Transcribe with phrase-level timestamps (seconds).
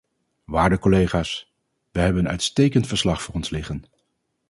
[0.45, 1.53] Waarde collega's,
[1.91, 3.83] wij hebben een uitstekend verslag voor ons liggen.